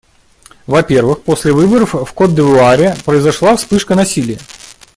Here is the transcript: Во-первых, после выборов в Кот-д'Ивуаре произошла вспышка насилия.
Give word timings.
Во-первых, 0.65 1.21
после 1.21 1.51
выборов 1.53 1.93
в 1.93 2.11
Кот-д'Ивуаре 2.13 2.97
произошла 3.05 3.55
вспышка 3.55 3.93
насилия. 3.93 4.39